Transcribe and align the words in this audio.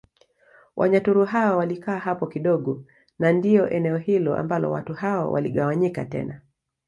Wanyaturu 0.75 1.25
hao 1.25 1.57
walikaa 1.57 1.97
hapo 1.97 2.27
kidogo 2.27 2.83
na 3.19 3.31
ndio 3.33 3.69
eneo 3.69 3.97
hilo 3.97 4.35
ambalo 4.37 4.71
watu 4.71 4.93
hao 4.93 5.31
waligawanyika 5.31 6.05
tena 6.05 6.41